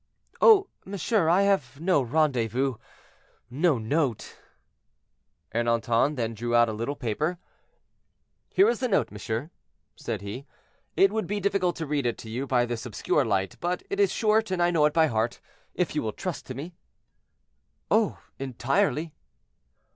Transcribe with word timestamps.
"Oh! 0.41 0.65
monsieur, 0.83 1.29
I 1.29 1.43
have 1.43 1.79
no 1.79 2.01
rendezvous—no 2.01 3.77
note." 3.77 4.35
Ernanton 5.53 6.15
then 6.15 6.33
drew 6.33 6.55
out 6.55 6.67
a 6.67 6.73
little 6.73 6.95
paper. 6.95 7.37
"Here 8.51 8.67
is 8.67 8.79
the 8.79 8.87
note, 8.87 9.11
monsieur," 9.11 9.51
said 9.95 10.21
he; 10.21 10.47
"it 10.97 11.11
would 11.11 11.27
be 11.27 11.39
difficult 11.39 11.75
to 11.75 11.85
read 11.85 12.07
it 12.07 12.17
to 12.17 12.31
you 12.31 12.47
by 12.47 12.65
this 12.65 12.83
obscure 12.87 13.23
light: 13.23 13.57
but 13.59 13.83
it 13.91 13.99
is 13.99 14.11
short, 14.11 14.49
and 14.49 14.59
I 14.59 14.71
know 14.71 14.85
it 14.85 14.93
by 14.93 15.05
heart, 15.05 15.39
if 15.75 15.93
you 15.93 16.01
will 16.01 16.13
trust 16.13 16.47
to 16.47 16.55
me." 16.55 16.73
"Oh! 17.91 18.17
entirely." 18.39 19.13